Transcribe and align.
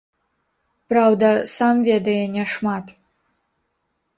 Праўда, 0.93 1.29
сам 1.57 1.75
ведае 1.91 2.17
няшмат. 2.39 2.85